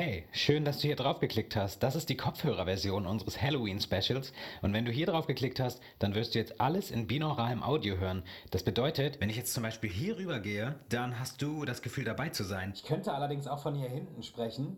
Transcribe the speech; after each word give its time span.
Hey, 0.00 0.26
schön, 0.30 0.64
dass 0.64 0.78
du 0.78 0.86
hier 0.86 0.94
drauf 0.94 1.18
geklickt 1.18 1.56
hast. 1.56 1.82
Das 1.82 1.96
ist 1.96 2.08
die 2.08 2.16
Kopfhörerversion 2.16 3.04
unseres 3.04 3.42
Halloween 3.42 3.80
Specials. 3.80 4.32
Und 4.62 4.72
wenn 4.72 4.84
du 4.84 4.92
hier 4.92 5.06
drauf 5.06 5.26
geklickt 5.26 5.58
hast, 5.58 5.82
dann 5.98 6.14
wirst 6.14 6.36
du 6.36 6.38
jetzt 6.38 6.60
alles 6.60 6.92
in 6.92 7.08
binauralem 7.08 7.64
Audio 7.64 7.96
hören. 7.96 8.22
Das 8.52 8.62
bedeutet, 8.62 9.20
wenn 9.20 9.28
ich 9.28 9.34
jetzt 9.34 9.52
zum 9.52 9.64
Beispiel 9.64 9.90
hier 9.90 10.16
rüber 10.16 10.38
gehe, 10.38 10.76
dann 10.88 11.18
hast 11.18 11.42
du 11.42 11.64
das 11.64 11.82
Gefühl 11.82 12.04
dabei 12.04 12.28
zu 12.28 12.44
sein. 12.44 12.70
Ich 12.76 12.84
könnte 12.84 13.12
allerdings 13.12 13.48
auch 13.48 13.58
von 13.60 13.74
hier 13.74 13.88
hinten 13.88 14.22
sprechen. 14.22 14.76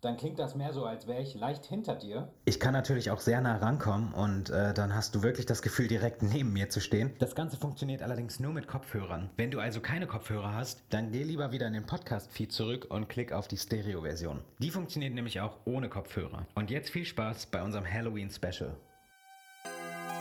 Dann 0.00 0.16
klingt 0.16 0.38
das 0.38 0.54
mehr 0.54 0.72
so, 0.72 0.86
als 0.86 1.06
wäre 1.06 1.20
ich 1.20 1.34
leicht 1.34 1.66
hinter 1.66 1.94
dir. 1.94 2.28
Ich 2.46 2.58
kann 2.58 2.72
natürlich 2.72 3.10
auch 3.10 3.20
sehr 3.20 3.40
nah 3.42 3.58
rankommen 3.58 4.14
und 4.14 4.48
äh, 4.48 4.72
dann 4.72 4.94
hast 4.94 5.14
du 5.14 5.22
wirklich 5.22 5.44
das 5.44 5.60
Gefühl, 5.60 5.88
direkt 5.88 6.22
neben 6.22 6.54
mir 6.54 6.70
zu 6.70 6.80
stehen. 6.80 7.12
Das 7.18 7.34
Ganze 7.34 7.58
funktioniert 7.58 8.00
allerdings 8.02 8.40
nur 8.40 8.54
mit 8.54 8.66
Kopfhörern. 8.66 9.28
Wenn 9.36 9.50
du 9.50 9.60
also 9.60 9.80
keine 9.80 10.06
Kopfhörer 10.06 10.54
hast, 10.54 10.82
dann 10.88 11.12
geh 11.12 11.22
lieber 11.22 11.52
wieder 11.52 11.66
in 11.66 11.74
den 11.74 11.84
Podcast-Feed 11.84 12.50
zurück 12.50 12.86
und 12.88 13.10
klick 13.10 13.32
auf 13.32 13.46
die 13.46 13.58
Stereo-Version. 13.58 14.40
Die 14.58 14.70
funktioniert 14.70 15.12
nämlich 15.12 15.40
auch 15.40 15.58
ohne 15.66 15.90
Kopfhörer. 15.90 16.46
Und 16.54 16.70
jetzt 16.70 16.88
viel 16.88 17.04
Spaß 17.04 17.46
bei 17.46 17.62
unserem 17.62 17.84
Halloween-Special. 17.84 18.74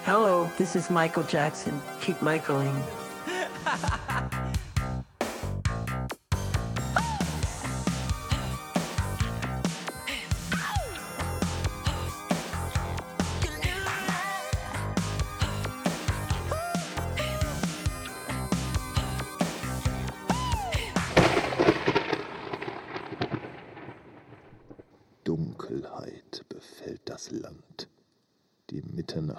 Hello, 0.04 0.50
this 0.58 0.76
is 0.76 0.90
Michael 0.90 1.24
Jackson. 1.30 1.74
Keep 2.02 2.22
Michaeling. 2.22 2.76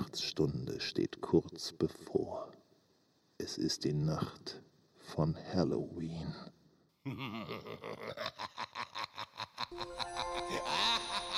Mitternachtsstunde 0.00 0.80
steht 0.80 1.20
kurz 1.20 1.72
bevor. 1.72 2.50
Es 3.36 3.58
ist 3.58 3.84
die 3.84 3.92
Nacht 3.92 4.62
von 4.98 5.36
Halloween. 5.52 6.34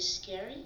Is 0.00 0.06
this 0.06 0.22
scary? 0.22 0.64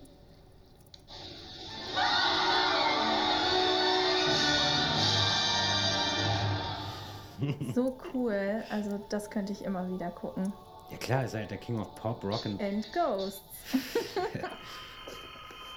So 7.75 7.99
cool. 8.12 8.62
Also 8.71 9.05
das 9.09 9.28
könnte 9.31 9.53
ich 9.53 9.65
immer 9.65 9.91
wieder 9.91 10.11
gucken. 10.11 10.53
Ja 10.93 10.97
klar, 10.99 11.25
ist 11.25 11.34
halt 11.34 11.50
der 11.50 11.59
King 11.59 11.81
of 11.81 11.93
Pop, 11.97 12.23
Rock 12.23 12.47
and... 12.47 12.62
And 12.62 12.87
Ghosts. 12.93 13.43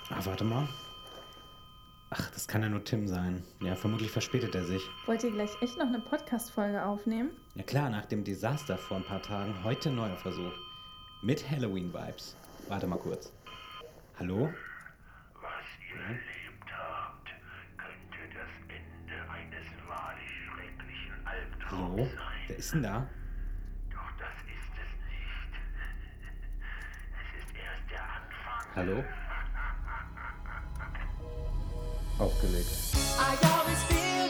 Ah, 0.10 0.22
warte 0.24 0.46
mal. 0.46 0.70
Ach, 2.12 2.32
das 2.32 2.48
kann 2.48 2.62
ja 2.62 2.70
nur 2.70 2.84
Tim 2.84 3.08
sein. 3.10 3.44
Ja, 3.60 3.76
vermutlich 3.76 4.10
verspätet 4.10 4.56
er 4.56 4.64
sich. 4.64 4.82
Wollt 5.06 5.22
ihr 5.24 5.32
gleich 5.32 5.50
echt 5.62 5.78
noch 5.78 5.88
eine 5.88 6.00
Podcast-Folge 6.00 6.86
aufnehmen? 6.86 7.32
Ja 7.56 7.64
klar, 7.64 7.90
nach 7.90 8.06
dem 8.06 8.24
Desaster 8.24 8.78
vor 8.78 8.98
ein 8.98 9.04
paar 9.04 9.22
Tagen, 9.22 9.64
heute 9.66 9.90
neuer 9.90 10.16
Versuch. 10.16 10.54
Mit 11.22 11.50
Halloween-Vibes. 11.50 12.38
Warte 12.70 12.88
mal 12.88 13.00
kurz. 13.00 13.34
Hallo? 14.20 14.50
Was 15.42 15.68
ihr 15.90 16.02
erlebt 16.02 16.70
habt, 16.72 17.30
könnte 17.78 18.22
das 18.34 18.50
Ende 18.68 19.18
eines 19.30 19.68
wahrlich 19.88 20.32
schrecklichen 20.48 21.14
Albtraums 21.26 21.92
Hallo? 21.92 22.06
sein. 22.06 22.38
Wer 22.48 22.58
ist 22.58 22.74
denn 22.74 22.84
da? 22.84 23.08
Doch 23.92 24.12
das 24.18 24.36
ist 24.48 24.74
es 24.74 24.92
nicht. 25.06 25.54
Es 27.14 27.30
ist 27.44 27.54
erst 27.56 27.86
der 27.92 28.04
Anfang. 28.04 28.66
Hallo? 28.76 29.04
Aufgelegt. 32.24 32.72
I 33.20 33.38
always 33.46 33.84
feel 33.84 34.27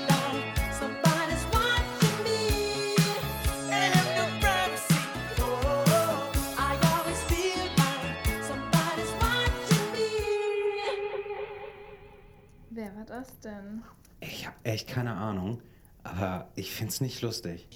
das 13.18 13.40
denn? 13.40 13.84
Ich 14.20 14.46
hab 14.48 14.54
echt 14.64 14.88
keine 14.88 15.14
Ahnung, 15.14 15.62
aber 16.04 16.48
ich 16.56 16.72
find's 16.74 17.02
nicht 17.02 17.22
lustig. 17.22 17.68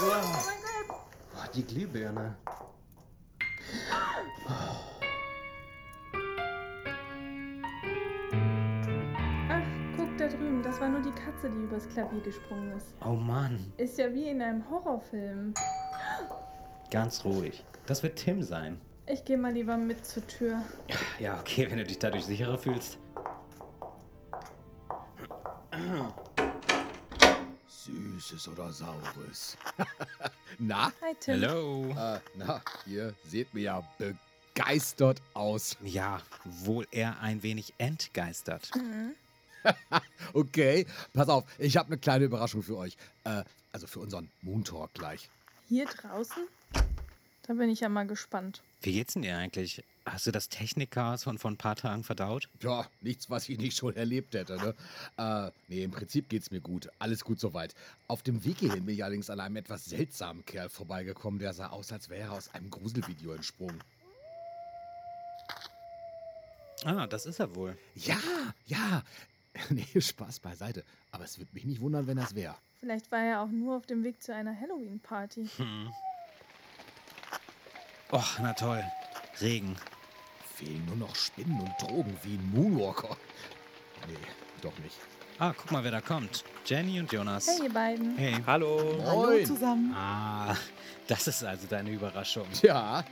Oh 0.00 0.04
mein 0.06 0.88
Gott! 0.88 0.96
Oh, 1.36 1.50
die 1.54 1.64
Glühbirne. 1.64 2.36
Ach, 9.50 9.62
guck 9.96 10.16
da 10.18 10.28
drüben. 10.28 10.62
Das 10.62 10.80
war 10.80 10.88
nur 10.88 11.00
die 11.00 11.10
Katze, 11.12 11.50
die 11.50 11.62
übers 11.62 11.88
Klavier 11.88 12.20
gesprungen 12.20 12.72
ist. 12.76 12.94
Oh 13.04 13.14
Mann, 13.14 13.72
Ist 13.76 13.98
ja 13.98 14.12
wie 14.12 14.28
in 14.28 14.42
einem 14.42 14.68
Horrorfilm. 14.68 15.54
ganz 16.90 17.24
ruhig. 17.24 17.64
Das 17.86 18.02
wird 18.02 18.16
Tim 18.18 18.42
sein. 18.42 18.80
Ich 19.06 19.24
gehe 19.24 19.38
mal 19.38 19.52
lieber 19.52 19.76
mit 19.78 20.04
zur 20.04 20.26
Tür. 20.26 20.62
Ja, 21.18 21.38
okay, 21.40 21.66
wenn 21.70 21.78
du 21.78 21.84
dich 21.84 21.98
dadurch 21.98 22.26
sicherer 22.26 22.58
fühlst. 22.58 22.98
Süßes 28.28 28.48
oder 28.48 28.70
Saures? 28.70 29.56
na? 30.58 30.92
Hi 31.00 31.14
Tim. 31.18 31.40
Hello. 31.40 31.88
Äh, 31.96 32.20
na, 32.34 32.60
ihr 32.84 33.14
seht 33.24 33.54
mir 33.54 33.62
ja 33.62 33.88
begeistert 33.96 35.22
aus. 35.32 35.78
Ja, 35.82 36.20
wohl 36.44 36.86
eher 36.90 37.20
ein 37.20 37.42
wenig 37.42 37.74
entgeistert. 37.78 38.70
Okay, 40.32 40.86
pass 41.12 41.28
auf, 41.28 41.44
ich 41.58 41.76
habe 41.76 41.88
eine 41.88 41.98
kleine 41.98 42.24
Überraschung 42.24 42.62
für 42.62 42.76
euch. 42.78 42.96
Äh, 43.24 43.42
also 43.72 43.86
für 43.86 43.98
unseren 43.98 44.30
Moon 44.40 44.64
Talk 44.64 44.94
gleich. 44.94 45.28
Hier 45.68 45.84
draußen? 45.84 46.46
Da 47.42 47.54
bin 47.54 47.68
ich 47.68 47.80
ja 47.80 47.88
mal 47.88 48.06
gespannt. 48.06 48.62
Wie 48.80 48.92
geht's 48.92 49.14
denn 49.14 49.22
dir 49.22 49.36
eigentlich? 49.36 49.82
Hast 50.10 50.26
du 50.26 50.30
das 50.30 50.48
Technikchaos 50.48 51.24
von 51.24 51.38
vor 51.38 51.50
ein 51.50 51.56
paar 51.56 51.76
Tagen 51.76 52.02
verdaut? 52.02 52.48
Ja, 52.62 52.86
nichts, 53.00 53.28
was 53.28 53.48
ich 53.48 53.58
nicht 53.58 53.76
schon 53.76 53.94
erlebt 53.94 54.34
hätte, 54.34 54.56
ne? 54.56 54.74
Äh, 55.18 55.50
nee, 55.68 55.82
im 55.82 55.90
Prinzip 55.90 56.28
geht's 56.28 56.50
mir 56.50 56.60
gut. 56.60 56.88
Alles 56.98 57.24
gut 57.24 57.40
soweit. 57.40 57.74
Auf 58.06 58.22
dem 58.22 58.44
Weg 58.44 58.58
hierhin 58.58 58.86
bin 58.86 58.94
ich 58.94 59.04
allerdings 59.04 59.30
an 59.30 59.40
einem 59.40 59.56
etwas 59.56 59.84
seltsamen 59.84 60.44
Kerl 60.44 60.68
vorbeigekommen, 60.68 61.40
der 61.40 61.52
sah 61.52 61.68
aus, 61.68 61.92
als 61.92 62.08
wäre 62.08 62.28
er 62.28 62.32
aus 62.32 62.54
einem 62.54 62.70
Gruselvideo 62.70 63.32
entsprungen. 63.32 63.82
Ah, 66.84 67.06
das 67.06 67.26
ist 67.26 67.40
er 67.40 67.54
wohl. 67.54 67.76
Ja, 67.94 68.18
ja. 68.66 69.02
Nee, 69.70 70.00
Spaß 70.00 70.38
beiseite. 70.38 70.84
Aber 71.10 71.24
es 71.24 71.38
würde 71.38 71.50
mich 71.52 71.64
nicht 71.64 71.80
wundern, 71.80 72.06
wenn 72.06 72.16
das 72.16 72.34
wäre. 72.36 72.54
Vielleicht 72.78 73.10
war 73.10 73.24
er 73.24 73.40
auch 73.40 73.48
nur 73.48 73.76
auf 73.76 73.86
dem 73.86 74.04
Weg 74.04 74.22
zu 74.22 74.32
einer 74.32 74.54
Halloween-Party. 74.58 75.48
Och, 78.12 78.38
na 78.40 78.52
toll. 78.52 78.84
Regen. 79.40 79.76
Fehlen 80.58 80.84
nur 80.86 80.96
noch 80.96 81.14
Spinnen 81.14 81.60
und 81.60 81.70
Drogen 81.80 82.16
wie 82.24 82.34
ein 82.34 82.50
Moonwalker. 82.52 83.16
Nee, 84.08 84.14
doch 84.60 84.76
nicht. 84.82 84.96
Ah, 85.38 85.52
guck 85.56 85.70
mal, 85.70 85.84
wer 85.84 85.92
da 85.92 86.00
kommt. 86.00 86.42
Jenny 86.66 86.98
und 86.98 87.12
Jonas. 87.12 87.46
Hey, 87.46 87.66
ihr 87.68 87.72
beiden. 87.72 88.16
Hey. 88.16 88.34
Hallo. 88.44 88.98
Moin. 89.04 89.46
zusammen. 89.46 89.94
Ah, 89.94 90.56
das 91.06 91.28
ist 91.28 91.44
also 91.44 91.68
deine 91.68 91.90
Überraschung. 91.90 92.46
Ja, 92.62 93.04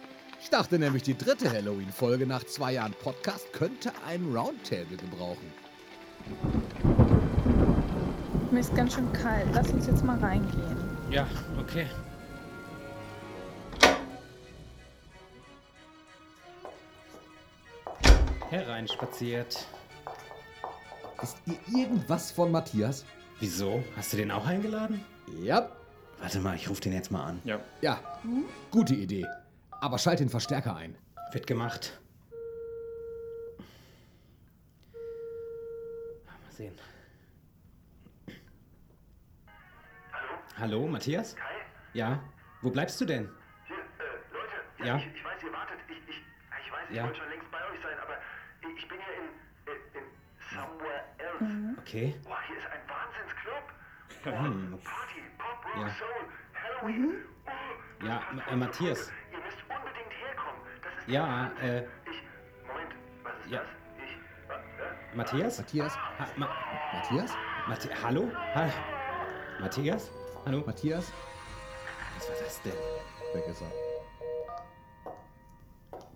Ich 0.42 0.50
dachte 0.50 0.76
nämlich, 0.78 1.04
die 1.04 1.16
dritte 1.16 1.48
Halloween-Folge 1.50 2.26
nach 2.26 2.42
zwei 2.44 2.72
Jahren 2.72 2.92
Podcast 2.94 3.52
könnte 3.52 3.92
ein 4.08 4.24
Roundtable 4.34 4.96
gebrauchen. 4.96 5.52
Mir 8.50 8.60
ist 8.60 8.74
ganz 8.74 8.94
schön 8.94 9.12
kalt. 9.12 9.46
Lass 9.54 9.70
uns 9.70 9.86
jetzt 9.86 10.04
mal 10.04 10.18
reingehen. 10.18 10.76
Ja, 11.10 11.26
okay. 11.60 11.86
Hereinspaziert. 18.50 19.66
Ist 21.22 21.38
ihr 21.46 21.58
irgendwas 21.78 22.30
von 22.30 22.50
Matthias? 22.52 23.04
Wieso? 23.40 23.82
Hast 23.96 24.12
du 24.12 24.16
den 24.18 24.30
auch 24.30 24.46
eingeladen? 24.46 25.04
Ja. 25.42 25.70
Warte 26.20 26.38
mal, 26.40 26.54
ich 26.56 26.68
rufe 26.70 26.80
den 26.80 26.92
jetzt 26.92 27.10
mal 27.10 27.24
an. 27.24 27.40
Ja. 27.44 27.60
Ja, 27.82 28.00
gute 28.70 28.94
Idee. 28.94 29.26
Aber 29.80 29.98
schalt 29.98 30.20
den 30.20 30.30
Verstärker 30.30 30.74
ein. 30.76 30.96
Wird 31.32 31.46
gemacht. 31.46 31.98
Mal 36.24 36.52
sehen. 36.52 36.78
Hallo, 40.58 40.86
Matthias? 40.86 41.36
Kai? 41.36 41.42
Ja? 41.92 42.22
Wo 42.62 42.70
bleibst 42.70 42.98
du 43.00 43.04
denn? 43.04 43.28
Hier, 43.66 43.76
äh, 43.76 44.32
Leute. 44.32 44.88
Ja? 44.88 44.96
Ich, 44.96 45.06
ich 45.14 45.24
weiß, 45.24 45.42
ihr 45.42 45.52
wartet. 45.52 45.76
Ich, 45.90 45.96
ich, 46.08 46.16
ich 46.16 46.72
weiß, 46.72 46.86
ich 46.88 46.96
Ja. 46.96 47.04
wollte 47.04 47.18
schon 47.18 47.28
längst 47.28 47.50
bei 47.50 47.58
euch 47.58 47.82
sein, 47.82 47.98
aber 48.02 48.15
ich, 48.62 48.88
bin 48.88 48.98
hier 48.98 49.14
in, 49.16 50.00
in, 50.00 50.06
Somewhere 50.52 51.04
Else. 51.18 51.78
Okay. 51.80 52.14
Boah, 52.24 52.38
hier 52.46 52.56
ist 52.58 52.66
ein 52.66 52.80
Wahnsinnsclub. 52.88 53.64
Boah, 54.24 54.42
Hm. 54.42 54.78
Party, 54.84 55.20
Pop, 55.38 55.64
Rock, 55.64 55.76
Ja. 55.76 55.88
Soul, 55.94 56.22
Halloween. 56.54 57.24
Oh, 57.46 58.04
Ja, 58.06 58.22
äh, 58.50 58.56
Matthias. 58.56 59.10
Ihr 59.32 59.38
müsst 59.38 59.58
unbedingt 59.68 60.12
herkommen. 60.12 60.60
Das 60.82 60.92
ist 61.02 61.08
Ja, 61.08 61.50
äh. 61.60 61.82
Ich, 62.10 62.22
Moment, 62.66 62.94
was 63.22 63.34
ist 63.44 63.50
Ja. 63.50 63.60
das? 63.60 63.68
Ich, 64.04 64.12
äh? 65.12 65.16
Matthias? 65.16 65.58
Matthias? 65.58 65.96
Ha, 65.96 66.26
Ma 66.36 66.48
Matthias? 66.94 67.32
Mathi 67.68 67.88
Hallo? 68.02 68.30
Ha 68.54 68.68
Matthias? 69.60 70.10
Hallo? 70.44 70.62
Matthias? 70.66 71.12
Was 72.16 72.28
war 72.28 72.36
das 72.44 72.62
denn? 72.62 72.72
Weg 73.34 73.46
ist 73.48 73.62
er. 73.62 73.72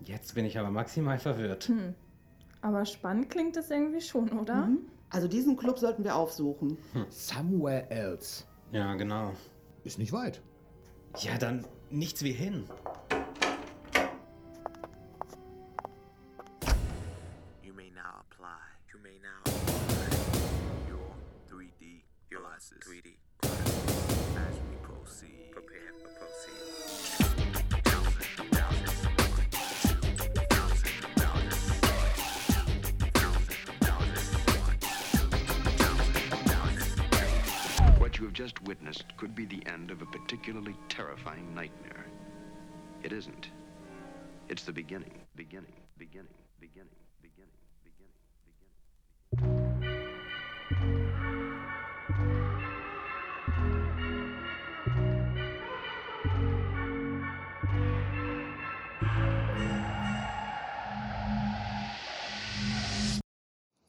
Jetzt 0.01 0.33
bin 0.33 0.45
ich 0.45 0.57
aber 0.57 0.71
maximal 0.71 1.17
verwirrt. 1.19 1.65
Hm. 1.65 1.95
Aber 2.61 2.85
spannend 2.85 3.29
klingt 3.29 3.55
das 3.55 3.71
irgendwie 3.71 4.01
schon, 4.01 4.29
oder? 4.39 4.69
Also 5.09 5.27
diesen 5.27 5.57
Club 5.57 5.79
sollten 5.79 6.03
wir 6.03 6.15
aufsuchen. 6.15 6.77
Somewhere 7.09 7.89
else. 7.89 8.45
Ja, 8.71 8.95
genau. 8.95 9.33
Ist 9.83 9.97
nicht 9.99 10.13
weit. 10.13 10.41
Ja, 11.19 11.37
dann 11.37 11.65
nichts 11.89 12.23
wie 12.23 12.31
hin. 12.31 12.63
You 38.21 38.27
have 38.27 38.35
just 38.35 38.61
witnessed 38.61 39.17
could 39.17 39.33
be 39.33 39.45
the 39.45 39.65
end 39.65 39.89
of 39.89 40.03
a 40.03 40.05
particularly 40.05 40.75
terrifying 40.89 41.55
nightmare. 41.55 42.05
It 43.01 43.13
isn't. 43.13 43.49
It's 44.47 44.63
the 44.63 44.71
beginning, 44.71 45.13
beginning, 45.35 45.73
beginning, 45.97 46.27
beginning, 46.59 46.87
beginning, 46.87 47.00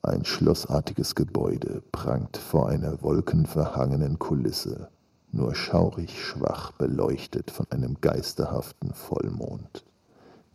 Ein 0.05 0.25
schlossartiges 0.25 1.15
Gebäude 1.15 1.81
prangt 1.93 2.37
vor 2.37 2.69
einer 2.69 3.03
wolkenverhangenen 3.03 4.19
Kulisse, 4.19 4.89
nur 5.31 5.55
schaurig 5.55 6.21
schwach 6.21 6.73
beleuchtet 6.73 7.53
von 7.53 7.67
einem 7.71 7.97
geisterhaften 8.01 8.95
Vollmond. 8.95 9.85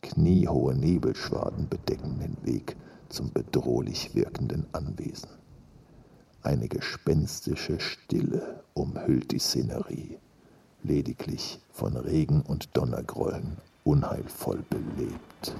Kniehohe 0.01 0.75
Nebelschwaden 0.75 1.69
bedecken 1.69 2.19
den 2.19 2.35
Weg 2.45 2.75
zum 3.07 3.31
bedrohlich 3.31 4.13
wirkenden 4.15 4.65
Anwesen. 4.73 5.29
Eine 6.41 6.67
gespenstische 6.67 7.79
Stille 7.79 8.65
umhüllt 8.73 9.31
die 9.31 9.39
Szenerie, 9.39 10.19
lediglich 10.83 11.61
von 11.71 11.95
Regen 11.95 12.41
und 12.41 12.75
Donnergrollen 12.75 13.55
unheilvoll 13.85 14.61
belebt. 14.69 15.55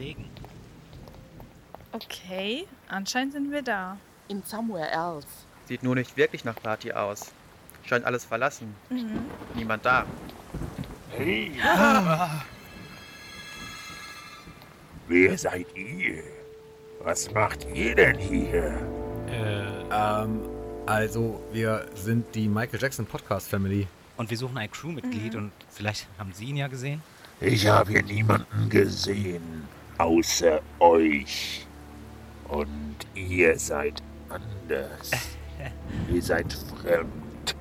Regen. 0.00 0.24
Okay, 1.92 2.66
anscheinend 2.88 3.34
sind 3.34 3.50
wir 3.50 3.62
da. 3.62 3.98
In 4.28 4.42
Somewhere 4.44 4.90
Else. 4.90 5.26
Sieht 5.66 5.82
nur 5.82 5.94
nicht 5.94 6.16
wirklich 6.16 6.44
nach 6.44 6.54
Party 6.54 6.92
aus. 6.92 7.32
Scheint 7.84 8.04
alles 8.04 8.24
verlassen. 8.24 8.74
Mhm. 8.88 9.20
Niemand 9.54 9.84
da. 9.84 10.06
Hey! 11.10 11.52
Ah. 11.62 12.42
Wer 15.08 15.36
seid 15.36 15.66
ihr? 15.76 16.22
Was 17.02 17.30
macht 17.32 17.66
ihr 17.74 17.94
denn 17.94 18.18
hier? 18.18 18.78
Äh, 19.28 19.82
ähm, 19.90 20.48
also, 20.86 21.42
wir 21.52 21.86
sind 21.94 22.34
die 22.34 22.48
Michael 22.48 22.80
Jackson 22.80 23.06
Podcast 23.06 23.48
Family. 23.48 23.86
Und 24.16 24.30
wir 24.30 24.36
suchen 24.36 24.56
ein 24.56 24.70
Crewmitglied 24.70 25.34
und 25.34 25.52
vielleicht 25.68 26.06
haben 26.18 26.32
Sie 26.32 26.46
ihn 26.46 26.56
ja 26.56 26.68
gesehen? 26.68 27.02
Ich 27.40 27.66
habe 27.66 27.90
hier 27.92 28.02
niemanden 28.02 28.68
gesehen, 28.68 29.66
außer 30.00 30.60
euch. 30.78 31.66
Und 32.48 32.96
ihr 33.14 33.58
seid 33.58 34.02
anders. 34.28 35.10
ihr 36.12 36.22
seid 36.22 36.52
fremd. 36.52 37.56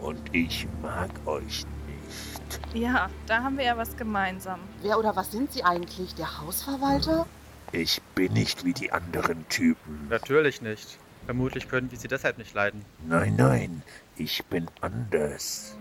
Und 0.00 0.34
ich 0.34 0.66
mag 0.82 1.10
euch 1.26 1.64
nicht. 1.86 2.60
Ja, 2.74 3.10
da 3.26 3.42
haben 3.42 3.58
wir 3.58 3.64
ja 3.64 3.76
was 3.76 3.96
gemeinsam. 3.96 4.60
Wer 4.82 4.98
oder 4.98 5.14
was 5.14 5.30
sind 5.30 5.52
Sie 5.52 5.62
eigentlich? 5.62 6.14
Der 6.14 6.40
Hausverwalter? 6.40 7.26
Ich 7.72 8.00
bin 8.14 8.32
nicht 8.32 8.64
wie 8.64 8.72
die 8.72 8.90
anderen 8.90 9.46
Typen. 9.48 10.08
Natürlich 10.08 10.62
nicht. 10.62 10.98
Vermutlich 11.26 11.68
können 11.68 11.90
wir 11.92 11.98
sie 11.98 12.08
deshalb 12.08 12.38
nicht 12.38 12.54
leiden. 12.54 12.84
Nein, 13.06 13.36
nein, 13.36 13.82
ich 14.16 14.44
bin 14.46 14.66
anders. 14.80 15.76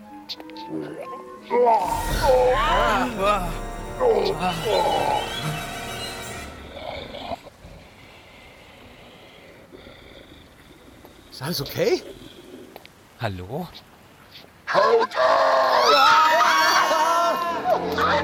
Ist 11.39 11.45
alles 11.45 11.61
okay? 11.61 12.03
Hallo? 13.21 13.65
Haut 14.73 15.09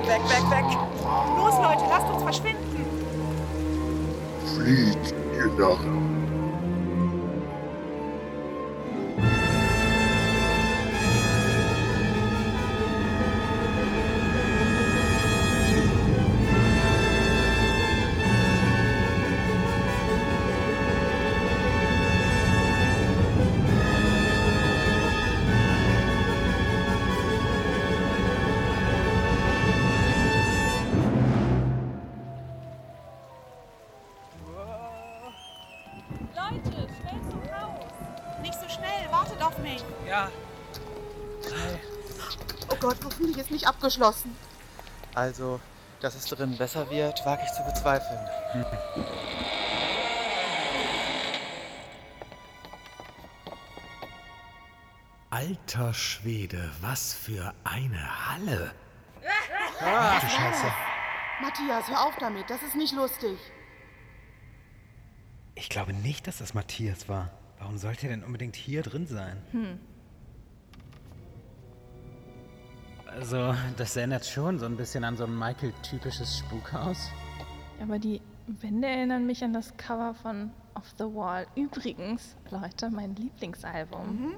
Weg, 0.05 0.29
weg, 0.29 0.51
weg! 0.51 0.65
Los, 1.38 1.55
Leute, 1.55 1.86
lasst 1.88 2.12
uns 2.12 2.24
verschwinden! 2.24 2.86
Flieht, 4.53 5.15
ihr 5.34 5.45
Narren! 5.57 6.14
Nicht 43.65 43.67
abgeschlossen. 43.67 44.36
Also, 45.13 45.60
dass 46.01 46.15
es 46.15 46.25
drin 46.25 46.57
besser 46.57 46.89
wird, 46.89 47.25
wage 47.25 47.43
ich 47.45 47.51
zu 47.51 47.63
bezweifeln. 47.63 48.19
Alter 55.29 55.93
Schwede, 55.93 56.72
was 56.81 57.13
für 57.13 57.53
eine 57.63 58.29
Halle. 58.29 58.74
Ach 59.81 60.22
du 60.22 60.27
Scheiße. 60.27 60.72
Matthias, 61.41 61.89
hör 61.89 62.05
auf 62.05 62.15
damit, 62.19 62.50
das 62.50 62.62
ist 62.63 62.75
nicht 62.75 62.93
lustig. 62.95 63.38
Ich 65.55 65.69
glaube 65.69 65.93
nicht, 65.93 66.27
dass 66.27 66.38
das 66.38 66.53
Matthias 66.53 67.10
war. 67.10 67.31
Warum 67.60 67.77
sollte 67.77 68.07
er 68.07 68.10
denn 68.10 68.24
unbedingt 68.24 68.55
hier 68.55 68.81
drin 68.84 69.07
sein? 69.07 69.41
Hm. 69.51 69.79
Also, 73.15 73.55
das 73.77 73.95
erinnert 73.95 74.25
schon 74.25 74.60
so 74.60 74.65
ein 74.65 74.75
bisschen 74.75 75.05
an 75.05 75.15
so 75.15 75.24
ein 75.24 75.38
Michael-typisches 75.38 76.39
Spukhaus. 76.39 76.98
Aber 77.81 77.98
die 77.98 78.22
Wände 78.48 78.89
erinnern 78.89 79.25
mich 79.25 79.41
an 79.41 79.53
das 79.53 79.75
Cover 79.77 80.13
von 80.13 80.51
Off 80.74 80.93
the 80.98 81.05
Wall. 81.05 81.48
Übrigens, 81.55 82.36
Leute, 82.50 82.89
mein 82.89 83.15
Lieblingsalbum. 83.15 84.36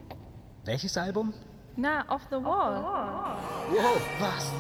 Welches 0.63 0.95
Album? 0.95 1.33
Na, 1.75 2.05
Off 2.07 2.21
the 2.29 2.35
Wall. 2.35 2.83
Wow, 3.71 4.01
was? 4.19 4.51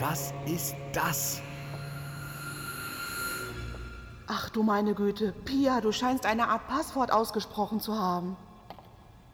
Was 0.00 0.34
ist 0.46 0.74
das? 0.94 1.42
Ach 4.26 4.48
du 4.48 4.62
meine 4.62 4.94
Güte, 4.94 5.32
Pia, 5.44 5.82
du 5.82 5.92
scheinst 5.92 6.24
eine 6.24 6.48
Art 6.48 6.66
Passwort 6.68 7.12
ausgesprochen 7.12 7.80
zu 7.80 7.98
haben. 7.98 8.34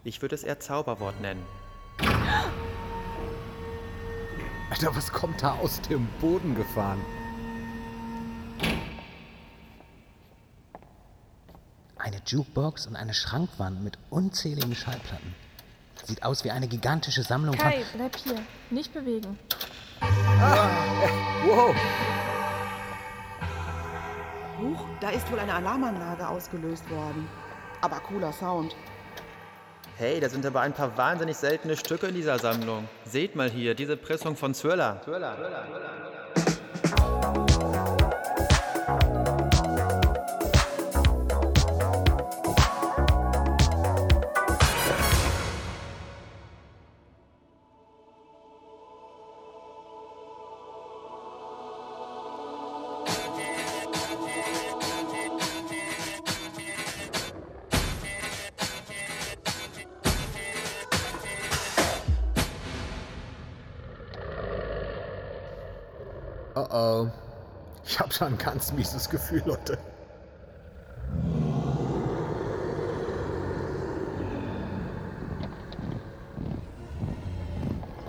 Ich 0.03 0.23
würde 0.23 0.35
es 0.35 0.43
eher 0.43 0.59
Zauberwort 0.59 1.21
nennen. 1.21 1.45
Alter, 4.71 4.95
was 4.95 5.11
kommt 5.13 5.43
da 5.43 5.55
aus 5.55 5.81
dem 5.81 6.07
Boden 6.21 6.55
gefahren? 6.55 7.01
Eine 11.97 12.21
Jukebox 12.25 12.87
und 12.87 12.95
eine 12.95 13.15
Schrankwand 13.15 13.83
mit 13.83 13.99
unzähligen 14.11 14.75
Schallplatten. 14.75 15.35
Sieht 16.05 16.23
aus 16.23 16.45
wie 16.45 16.51
eine 16.51 16.69
gigantische 16.69 17.23
Sammlung 17.23 17.57
Kai, 17.57 17.83
bleib 17.95 18.17
hier. 18.17 18.41
Nicht 18.71 18.93
bewegen. 18.93 19.39
Wow. 21.47 21.75
Huch, 24.61 24.85
da 25.01 25.11
ist 25.11 25.31
wohl 25.33 25.39
eine 25.39 25.55
Alarmanlage 25.55 26.29
ausgelöst 26.29 26.89
worden. 26.91 27.29
Aber 27.81 28.01
cooler 28.01 28.33
Sound. 28.33 28.77
Hey, 30.01 30.21
da 30.21 30.29
sind 30.29 30.47
aber 30.47 30.61
ein 30.61 30.73
paar 30.73 30.97
wahnsinnig 30.97 31.37
seltene 31.37 31.77
Stücke 31.77 32.07
in 32.07 32.15
dieser 32.15 32.39
Sammlung. 32.39 32.89
Seht 33.05 33.35
mal 33.35 33.51
hier, 33.51 33.75
diese 33.75 33.97
Pressung 33.97 34.37
von 34.37 34.55
Thriller. 34.55 35.01
Oh 66.59 66.67
oh. 66.73 67.09
Ich 67.87 68.01
hab 68.01 68.13
schon 68.13 68.29
ein 68.29 68.39
ganz 68.39 68.73
mieses 68.73 69.09
Gefühl, 69.09 69.43
Leute. 69.47 69.79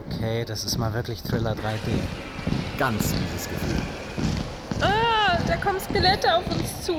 Okay, 0.08 0.46
das 0.46 0.64
ist 0.64 0.80
mal 0.80 0.92
wirklich 0.96 1.22
Thriller 1.22 1.52
3D. 1.52 1.92
Ganz 2.80 3.14
mieses 3.14 3.48
Gefühl. 3.50 3.82
Ah, 4.82 5.38
da 5.46 5.56
kommen 5.58 5.80
Skelette 5.80 6.36
auf 6.36 6.44
uns 6.50 6.84
zu. 6.84 6.96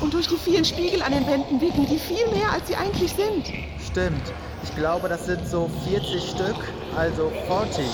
Und 0.00 0.12
durch 0.12 0.26
die 0.26 0.36
vielen 0.36 0.64
Spiegel 0.64 1.02
an 1.02 1.12
den 1.12 1.24
Wänden 1.28 1.60
wiegen 1.60 1.86
die 1.86 1.98
viel 1.98 2.26
mehr, 2.32 2.50
als 2.50 2.66
sie 2.66 2.74
eigentlich 2.74 3.12
sind. 3.12 3.46
Stimmt. 3.80 4.32
Ich 4.64 4.74
glaube, 4.74 5.08
das 5.08 5.26
sind 5.26 5.46
so 5.46 5.70
40 5.88 6.30
Stück, 6.30 6.56
also 6.96 7.30
40. 7.46 7.84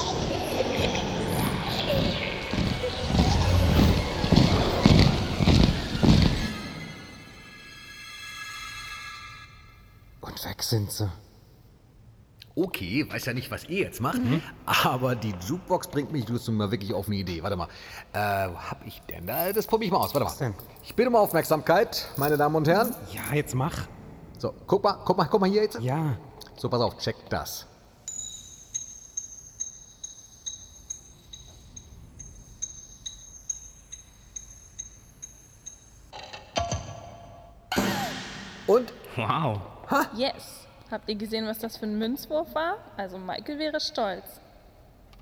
sind 10.71 10.91
sie. 10.91 11.11
Okay, 12.57 13.07
weiß 13.09 13.27
ja 13.27 13.33
nicht, 13.33 13.51
was 13.51 13.65
ihr 13.65 13.79
jetzt 13.85 14.01
macht, 14.01 14.21
aber 14.67 15.15
die 15.15 15.35
Jukebox 15.47 15.89
bringt 15.89 16.13
mich 16.13 16.29
jetzt 16.29 16.49
mal 16.49 16.71
wirklich 16.71 16.93
auf 16.93 17.07
eine 17.07 17.17
Idee. 17.17 17.43
Warte 17.43 17.57
mal, 17.57 17.69
äh, 18.13 18.19
hab 18.19 18.85
ich 18.87 19.01
denn 19.03 19.27
da? 19.27 19.53
Das 19.53 19.67
probiere 19.67 19.87
ich 19.87 19.93
mal 19.93 19.99
aus. 19.99 20.15
Warte 20.15 20.27
mal. 20.27 20.35
denn? 20.39 20.55
Ich 20.83 20.95
bitte 20.95 21.11
mal 21.11 21.21
Aufmerksamkeit, 21.21 22.09
meine 22.17 22.37
Damen 22.37 22.57
und 22.57 22.67
Herren. 22.69 22.95
Ja, 23.13 23.35
jetzt 23.35 23.55
mach. 23.55 23.87
So, 24.39 24.53
guck 24.67 24.83
mal, 24.83 24.99
guck 25.05 25.17
mal, 25.17 25.27
guck 25.27 25.41
mal 25.41 25.49
hier 25.49 25.63
jetzt. 25.63 25.81
Ja. 25.81 26.17
So, 26.57 26.69
pass 26.69 26.81
auf, 26.81 26.99
check 26.99 27.17
das. 27.29 27.67
Und? 38.67 38.93
Wow. 39.17 39.61
Yes. 40.15 40.60
Habt 40.91 41.09
ihr 41.09 41.15
gesehen, 41.15 41.47
was 41.47 41.59
das 41.59 41.77
für 41.77 41.87
ein 41.87 41.99
Münzwurf 41.99 42.55
war? 42.55 42.79
Also 42.97 43.17
Michael 43.17 43.59
wäre 43.59 43.81
stolz. 43.81 44.41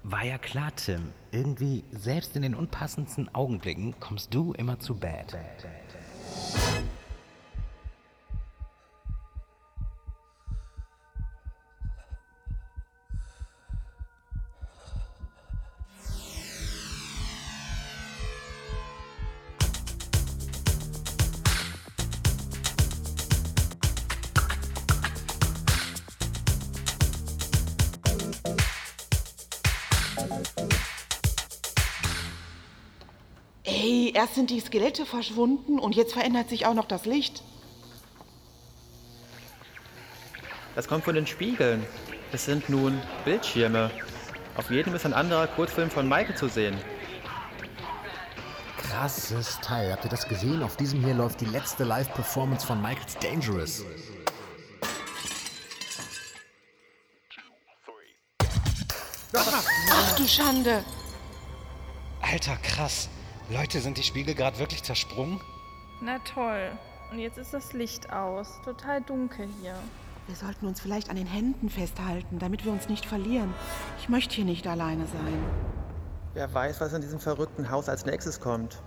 War 0.02 0.24
ja 0.24 0.38
klar, 0.38 0.74
Tim. 0.74 1.12
Irgendwie, 1.30 1.84
selbst 1.92 2.34
in 2.36 2.42
den 2.42 2.54
unpassendsten 2.54 3.34
Augenblicken, 3.34 3.94
kommst 4.00 4.32
du 4.32 4.54
immer 4.54 4.78
zu 4.78 4.94
bad. 4.94 5.36
Ey, 33.64 34.12
erst 34.14 34.34
sind 34.34 34.50
die 34.50 34.60
Skelette 34.60 35.06
verschwunden 35.06 35.78
und 35.78 35.94
jetzt 35.94 36.14
verändert 36.14 36.48
sich 36.48 36.66
auch 36.66 36.74
noch 36.74 36.86
das 36.86 37.04
Licht. 37.04 37.42
Das 40.74 40.88
kommt 40.88 41.04
von 41.04 41.14
den 41.14 41.26
Spiegeln. 41.26 41.84
Es 42.32 42.44
sind 42.44 42.68
nun 42.68 43.00
Bildschirme. 43.24 43.90
Auf 44.56 44.70
jedem 44.70 44.94
ist 44.94 45.06
ein 45.06 45.14
anderer 45.14 45.46
Kurzfilm 45.46 45.90
von 45.90 46.08
Michael 46.08 46.36
zu 46.36 46.48
sehen. 46.48 46.76
Krasses 48.76 49.58
Teil. 49.60 49.92
Habt 49.92 50.04
ihr 50.04 50.10
das 50.10 50.28
gesehen? 50.28 50.62
Auf 50.62 50.76
diesem 50.76 51.04
hier 51.04 51.14
läuft 51.14 51.40
die 51.40 51.46
letzte 51.46 51.84
Live-Performance 51.84 52.66
von 52.66 52.80
Michael's 52.80 53.16
Dangerous. 53.20 53.84
Du 60.18 60.26
Schande. 60.26 60.84
Alter, 62.20 62.56
krass. 62.56 63.08
Leute, 63.50 63.80
sind 63.80 63.96
die 63.96 64.02
Spiegel 64.02 64.34
gerade 64.34 64.58
wirklich 64.58 64.82
zersprungen? 64.82 65.40
Na 66.00 66.18
toll. 66.20 66.72
Und 67.10 67.18
jetzt 67.18 67.38
ist 67.38 67.54
das 67.54 67.72
Licht 67.72 68.12
aus. 68.12 68.60
Total 68.64 69.00
dunkel 69.00 69.48
hier. 69.62 69.74
Wir 70.26 70.36
sollten 70.36 70.66
uns 70.66 70.80
vielleicht 70.80 71.08
an 71.08 71.16
den 71.16 71.26
Händen 71.26 71.70
festhalten, 71.70 72.38
damit 72.38 72.64
wir 72.64 72.72
uns 72.72 72.88
nicht 72.88 73.06
verlieren. 73.06 73.54
Ich 73.98 74.08
möchte 74.08 74.34
hier 74.34 74.44
nicht 74.44 74.66
alleine 74.66 75.06
sein. 75.06 75.42
Wer 76.34 76.52
weiß, 76.52 76.80
was 76.80 76.92
in 76.92 77.00
diesem 77.00 77.18
verrückten 77.18 77.70
Haus 77.70 77.88
als 77.88 78.04
nächstes 78.04 78.38
kommt. 78.40 78.82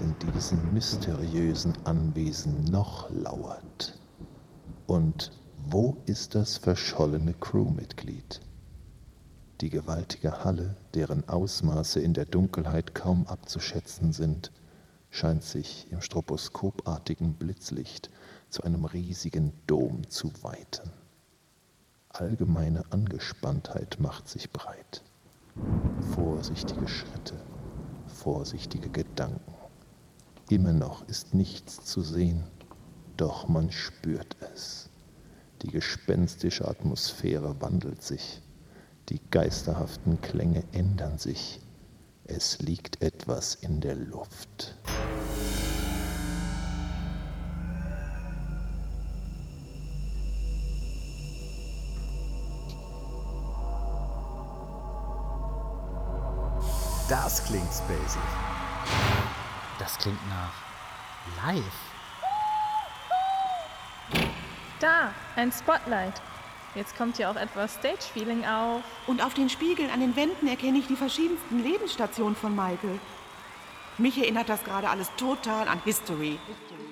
In 0.00 0.14
diesem 0.34 0.72
mysteriösen 0.72 1.74
Anwesen 1.84 2.64
noch 2.64 3.10
lauert? 3.10 3.98
Und 4.86 5.32
wo 5.66 5.96
ist 6.06 6.34
das 6.34 6.56
verschollene 6.56 7.34
Crewmitglied? 7.34 8.40
Die 9.60 9.70
gewaltige 9.70 10.44
Halle, 10.44 10.76
deren 10.94 11.28
Ausmaße 11.28 12.00
in 12.00 12.14
der 12.14 12.26
Dunkelheit 12.26 12.94
kaum 12.94 13.26
abzuschätzen 13.26 14.12
sind, 14.12 14.52
scheint 15.10 15.42
sich 15.42 15.86
im 15.90 16.00
stroboskopartigen 16.00 17.34
Blitzlicht 17.34 18.10
zu 18.50 18.62
einem 18.62 18.84
riesigen 18.84 19.52
Dom 19.66 20.08
zu 20.08 20.32
weiten. 20.42 20.92
Allgemeine 22.08 22.84
Angespanntheit 22.90 23.98
macht 24.00 24.28
sich 24.28 24.50
breit. 24.52 25.02
Vorsichtige 26.14 26.86
Schritte, 26.86 27.34
vorsichtige 28.06 28.88
Gedanken. 28.88 29.57
Immer 30.50 30.72
noch 30.72 31.06
ist 31.08 31.34
nichts 31.34 31.84
zu 31.84 32.00
sehen, 32.00 32.42
doch 33.18 33.48
man 33.48 33.70
spürt 33.70 34.34
es. 34.54 34.88
Die 35.60 35.68
gespenstische 35.68 36.66
Atmosphäre 36.66 37.60
wandelt 37.60 38.02
sich, 38.02 38.40
die 39.10 39.20
geisterhaften 39.30 40.22
Klänge 40.22 40.64
ändern 40.72 41.18
sich, 41.18 41.60
es 42.24 42.60
liegt 42.60 43.02
etwas 43.02 43.56
in 43.56 43.82
der 43.82 43.96
Luft. 43.96 44.74
Das 57.08 57.44
klingt 57.44 57.72
spacey. 57.72 58.57
Das 59.78 59.96
klingt 59.98 60.20
nach 60.28 60.52
live. 61.44 61.64
Da, 64.80 65.12
ein 65.36 65.52
Spotlight. 65.52 66.20
Jetzt 66.74 66.96
kommt 66.96 67.16
hier 67.16 67.30
auch 67.30 67.36
etwas 67.36 67.74
Stage-Feeling 67.74 68.44
auf. 68.44 68.82
Und 69.06 69.24
auf 69.24 69.34
den 69.34 69.48
Spiegeln 69.48 69.90
an 69.90 70.00
den 70.00 70.14
Wänden 70.16 70.46
erkenne 70.46 70.78
ich 70.78 70.86
die 70.86 70.96
verschiedensten 70.96 71.62
Lebensstationen 71.62 72.36
von 72.36 72.54
Michael. 72.54 73.00
Mich 73.96 74.18
erinnert 74.18 74.48
das 74.48 74.62
gerade 74.62 74.88
alles 74.88 75.10
total 75.16 75.66
an 75.66 75.80
History. 75.84 76.38
Wie 76.46 76.87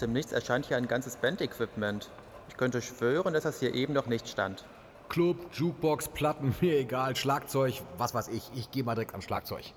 dem 0.00 0.12
Nichts 0.12 0.32
erscheint 0.32 0.66
hier 0.66 0.76
ein 0.76 0.88
ganzes 0.88 1.16
Band-Equipment. 1.16 2.10
Ich 2.48 2.56
könnte 2.56 2.82
schwören, 2.82 3.34
dass 3.34 3.44
das 3.44 3.60
hier 3.60 3.74
eben 3.74 3.92
noch 3.92 4.06
nicht 4.06 4.28
stand. 4.28 4.64
Club, 5.08 5.36
Jukebox, 5.52 6.08
Platten, 6.08 6.54
mir 6.60 6.78
egal, 6.78 7.16
Schlagzeug, 7.16 7.82
was 7.98 8.14
weiß 8.14 8.28
ich. 8.28 8.50
Ich 8.54 8.70
gehe 8.70 8.84
mal 8.84 8.94
direkt 8.94 9.14
an 9.14 9.22
Schlagzeug. 9.22 9.72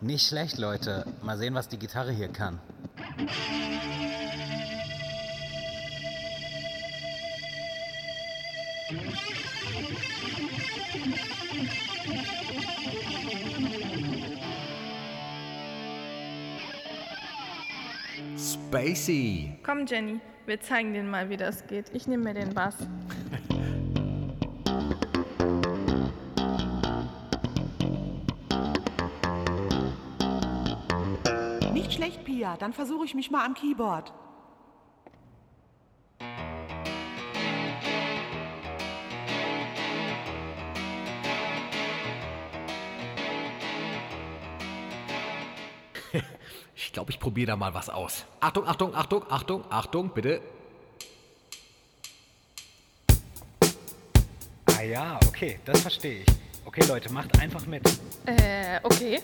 Nicht 0.00 0.28
schlecht, 0.28 0.58
Leute. 0.58 1.04
Mal 1.22 1.36
sehen, 1.36 1.54
was 1.54 1.68
die 1.68 1.78
Gitarre 1.78 2.12
hier 2.12 2.28
kann. 2.28 2.60
Spacey. 18.96 19.58
Komm, 19.62 19.84
Jenny, 19.86 20.20
wir 20.46 20.58
zeigen 20.60 20.94
denen 20.94 21.10
mal, 21.10 21.28
wie 21.28 21.36
das 21.36 21.66
geht. 21.66 21.90
Ich 21.92 22.06
nehme 22.06 22.24
mir 22.24 22.34
den 22.34 22.54
Bass. 22.54 22.76
Nicht 31.74 31.92
schlecht, 31.92 32.24
Pia. 32.24 32.56
Dann 32.56 32.72
versuche 32.72 33.04
ich 33.04 33.14
mich 33.14 33.30
mal 33.30 33.44
am 33.44 33.52
Keyboard. 33.54 34.12
Ich 46.78 46.92
glaube, 46.92 47.10
ich 47.10 47.18
probiere 47.18 47.46
da 47.48 47.56
mal 47.56 47.72
was 47.72 47.88
aus. 47.88 48.26
Achtung, 48.38 48.66
Achtung, 48.66 48.94
Achtung, 48.94 49.22
Achtung, 49.30 49.64
Achtung, 49.70 50.10
bitte. 50.10 50.42
Ah 54.78 54.82
ja, 54.82 55.18
okay, 55.26 55.58
das 55.64 55.80
verstehe 55.80 56.20
ich. 56.20 56.26
Okay, 56.66 56.84
Leute, 56.86 57.10
macht 57.10 57.38
einfach 57.40 57.64
mit. 57.64 57.82
Äh, 58.26 58.78
okay. 58.82 59.22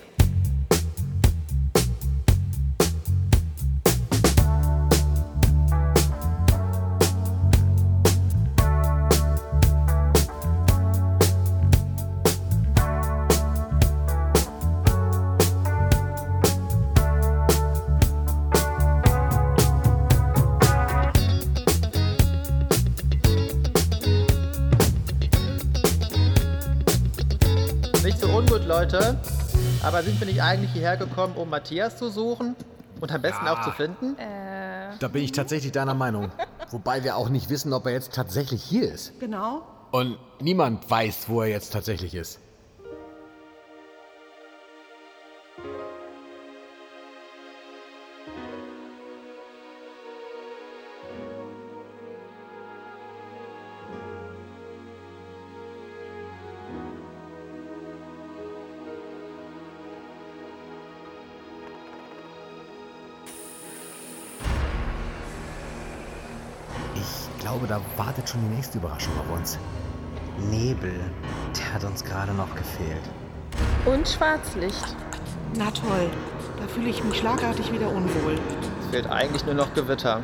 Aber 29.92 30.02
sind 30.02 30.18
wir 30.20 30.26
nicht 30.26 30.40
eigentlich 30.42 30.72
hierher 30.72 30.96
gekommen, 30.96 31.35
um 31.37 31.50
Matthias 31.50 31.98
zu 31.98 32.09
suchen? 32.09 32.57
Und 33.02 33.12
am 33.12 33.20
besten 33.20 33.44
Ja. 33.44 33.52
auch 33.52 33.61
zu 33.61 33.72
finden? 33.72 34.16
Äh. 34.18 34.96
Da 34.98 35.09
bin 35.09 35.22
ich 35.22 35.33
tatsächlich 35.33 35.70
deiner 35.70 35.92
Meinung. 35.92 36.31
Wobei 36.70 37.05
wir 37.05 37.18
auch 37.18 37.28
nicht 37.28 37.50
wissen, 37.50 37.74
ob 37.74 37.85
er 37.85 37.92
jetzt 37.92 38.14
tatsächlich 38.14 38.62
hier 38.62 38.90
ist. 38.90 39.20
Genau. 39.20 39.66
Und 39.90 40.16
niemand 40.40 40.90
weiß, 40.90 41.28
wo 41.28 41.42
er 41.42 41.48
jetzt 41.48 41.74
tatsächlich 41.74 42.14
ist. 42.14 42.40
Da 67.73 67.81
wartet 67.97 68.29
schon 68.29 68.43
die 68.43 68.55
nächste 68.55 68.77
Überraschung 68.77 69.15
auf 69.19 69.39
uns. 69.39 69.59
Nebel. 70.51 70.93
Der 71.57 71.73
hat 71.73 71.85
uns 71.85 72.05
gerade 72.05 72.35
noch 72.35 72.55
gefehlt. 72.55 73.03
Und 73.87 74.07
Schwarzlicht. 74.07 74.95
Na 75.57 75.71
toll. 75.71 76.11
Da 76.61 76.69
fühle 76.69 76.91
ich 76.91 77.03
mich 77.03 77.17
schlagartig 77.17 77.73
wieder 77.73 77.89
unwohl. 77.89 78.39
Es 78.81 78.89
fehlt 78.91 79.07
eigentlich 79.07 79.47
nur 79.47 79.55
noch 79.55 79.73
Gewitter. 79.73 80.23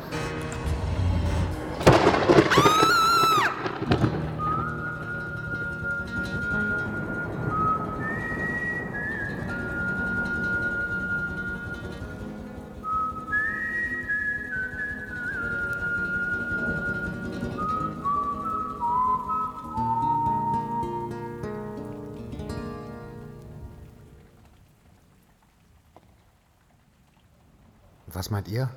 Was 28.19 28.29
meint 28.29 28.49
ihr? 28.49 28.69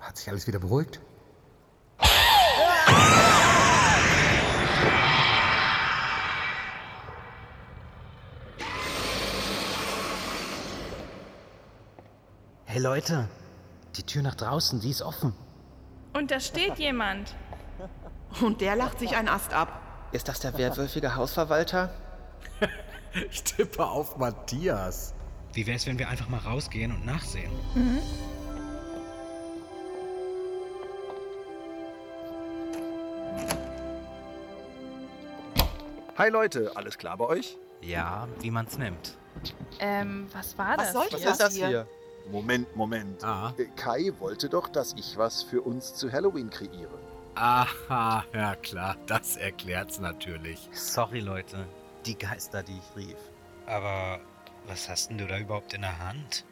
Hat 0.00 0.16
sich 0.16 0.28
alles 0.28 0.48
wieder 0.48 0.58
beruhigt? 0.58 1.00
Hey 12.64 12.80
Leute, 12.80 13.28
die 13.94 14.02
Tür 14.02 14.22
nach 14.22 14.34
draußen, 14.34 14.80
die 14.80 14.90
ist 14.90 15.02
offen. 15.02 15.32
Und 16.12 16.32
da 16.32 16.40
steht 16.40 16.76
jemand. 16.80 17.36
Und 18.40 18.60
der 18.60 18.74
lacht 18.74 18.98
sich 18.98 19.14
einen 19.14 19.28
Ast 19.28 19.52
ab. 19.52 20.08
Ist 20.10 20.26
das 20.26 20.40
der 20.40 20.58
wertwölfige 20.58 21.14
Hausverwalter? 21.14 21.94
Ich 23.30 23.44
tippe 23.44 23.86
auf 23.86 24.16
Matthias. 24.16 25.14
Wie 25.54 25.66
wär's, 25.66 25.86
wenn 25.86 25.98
wir 25.98 26.08
einfach 26.08 26.28
mal 26.28 26.38
rausgehen 26.38 26.90
und 26.92 27.06
nachsehen? 27.06 27.52
Mhm. 27.74 28.00
Hi 36.16 36.28
Leute, 36.28 36.72
alles 36.76 36.96
klar 36.98 37.16
bei 37.16 37.26
euch? 37.26 37.56
Ja, 37.80 38.28
wie 38.40 38.50
man's 38.50 38.78
nimmt. 38.78 39.16
Ähm, 39.80 40.26
was 40.32 40.56
war 40.56 40.78
Was 40.78 40.86
das? 40.86 40.92
soll 40.92 41.06
Was 41.10 41.22
das 41.22 41.30
ist 41.32 41.40
das 41.40 41.54
hier? 41.54 41.68
hier? 41.68 41.86
Moment, 42.30 42.74
Moment. 42.76 43.22
Ah. 43.24 43.52
Äh, 43.58 43.66
Kai 43.76 44.12
wollte 44.18 44.48
doch, 44.48 44.68
dass 44.68 44.94
ich 44.94 45.16
was 45.18 45.42
für 45.42 45.60
uns 45.60 45.94
zu 45.94 46.10
Halloween 46.10 46.50
kreiere. 46.50 46.98
Aha, 47.34 48.24
ja 48.32 48.54
klar, 48.56 48.96
das 49.06 49.36
erklärt's 49.36 49.98
natürlich. 49.98 50.68
Sorry, 50.72 51.20
Leute. 51.20 51.66
Die 52.06 52.16
Geister, 52.16 52.62
die 52.62 52.78
ich 52.78 52.96
rief. 52.96 53.18
Aber 53.66 54.20
was 54.66 54.88
hast 54.88 55.10
denn 55.10 55.18
du 55.18 55.26
da 55.26 55.38
überhaupt 55.38 55.74
in 55.74 55.82
der 55.82 55.98
Hand? 55.98 56.44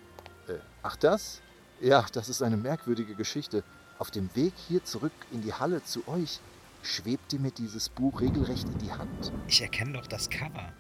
Äh, 0.48 0.54
ach 0.82 0.96
das? 0.96 1.40
Ja, 1.80 2.04
das 2.12 2.28
ist 2.28 2.42
eine 2.42 2.56
merkwürdige 2.56 3.14
Geschichte. 3.14 3.64
Auf 3.98 4.10
dem 4.10 4.34
Weg 4.34 4.52
hier 4.68 4.84
zurück 4.84 5.12
in 5.30 5.42
die 5.42 5.52
Halle 5.52 5.82
zu 5.84 6.06
euch 6.08 6.40
schwebte 6.82 7.38
mir 7.38 7.52
dieses 7.52 7.88
Buch 7.88 8.20
regelrecht 8.20 8.68
in 8.68 8.78
die 8.78 8.92
Hand. 8.92 9.32
Ich 9.48 9.62
erkenne 9.62 9.92
doch 9.92 10.06
das 10.06 10.28
Cover. 10.28 10.72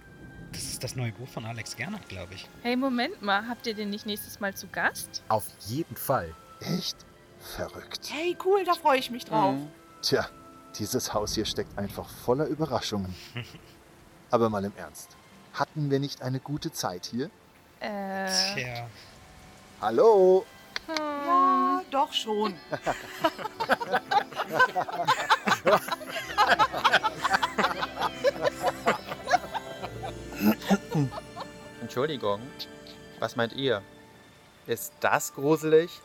Das 0.52 0.64
ist 0.64 0.84
das 0.84 0.96
neue 0.96 1.12
Buch 1.12 1.28
von 1.28 1.46
Alex 1.46 1.76
Gernert, 1.76 2.08
glaube 2.08 2.34
ich. 2.34 2.48
Hey, 2.62 2.76
Moment 2.76 3.22
mal, 3.22 3.48
habt 3.48 3.66
ihr 3.66 3.74
den 3.74 3.90
nicht 3.90 4.06
nächstes 4.06 4.38
Mal 4.40 4.54
zu 4.54 4.66
Gast? 4.66 5.22
Auf 5.28 5.46
jeden 5.66 5.96
Fall. 5.96 6.34
Echt? 6.60 6.96
Verrückt. 7.38 8.10
Hey, 8.10 8.36
cool, 8.44 8.64
da 8.64 8.74
freue 8.74 8.98
ich 8.98 9.10
mich 9.10 9.24
drauf. 9.24 9.54
Mhm. 9.54 9.68
Tja, 10.02 10.28
dieses 10.78 11.14
Haus 11.14 11.34
hier 11.34 11.44
steckt 11.44 11.76
einfach 11.78 12.08
voller 12.08 12.46
Überraschungen. 12.46 13.14
Aber 14.30 14.50
mal 14.50 14.64
im 14.64 14.72
Ernst. 14.76 15.16
Hatten 15.54 15.90
wir 15.90 15.98
nicht 16.00 16.22
eine 16.22 16.40
gute 16.40 16.72
Zeit 16.72 17.06
hier? 17.06 17.30
Äh. 17.80 18.26
Tja. 18.54 18.88
Hallo? 19.80 20.46
Ja, 20.88 21.82
doch 21.90 22.12
schon. 22.12 22.54
Entschuldigung. 31.80 32.40
Was 33.18 33.36
meint 33.36 33.52
ihr? 33.52 33.82
Ist 34.66 34.92
das 35.00 35.34
gruselig? 35.34 36.00